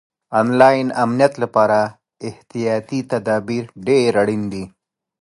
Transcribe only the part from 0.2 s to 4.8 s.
آنلاین امنیت لپاره احتیاطي تدابیر ډېر اړین دي.